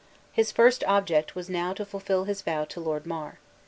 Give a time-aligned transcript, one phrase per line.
[0.31, 3.37] His first object was to fulfill his vow to Lord Mar.